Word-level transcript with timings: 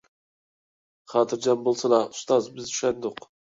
خاتىرجەم 1.13 1.63
بولسىلا، 1.69 2.01
ئۇستاز، 2.07 2.51
بىز 2.59 2.75
چۈشەندۇق. 2.75 3.25